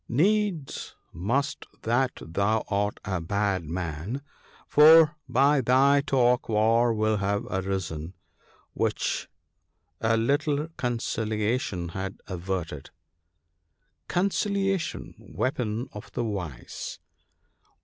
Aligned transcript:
Needs 0.09 0.95
must 1.13 1.67
that 1.83 2.13
thou 2.21 2.63
art 2.69 2.99
a 3.05 3.21
bad 3.21 3.65
man; 3.65 4.23
for 4.67 5.15
by 5.29 5.61
thy 5.61 6.01
talk 6.01 6.49
war 6.49 6.91
will 6.91 7.17
have 7.17 7.45
arisen, 7.51 8.15
which 8.73 9.29
a 9.99 10.17
little 10.17 10.69
conciliation 10.75 11.89
had 11.89 12.19
averted:—" 12.25 12.89
Conciliation!— 14.17 15.13
weapon 15.37 15.87
of 15.93 16.11
the 16.13 16.23
wise 16.23 16.97